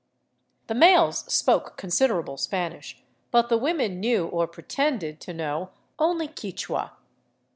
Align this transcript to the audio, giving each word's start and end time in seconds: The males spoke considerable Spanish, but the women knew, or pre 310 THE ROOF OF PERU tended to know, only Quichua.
The 0.65 0.73
males 0.73 1.31
spoke 1.31 1.77
considerable 1.77 2.35
Spanish, 2.35 3.03
but 3.29 3.49
the 3.49 3.57
women 3.59 3.99
knew, 3.99 4.25
or 4.25 4.47
pre 4.47 4.63
310 4.63 4.97
THE 4.97 5.05
ROOF 5.05 5.13
OF 5.13 5.19
PERU 5.19 5.19
tended 5.19 5.21
to 5.21 5.33
know, 5.35 5.69
only 5.99 6.27
Quichua. 6.27 6.91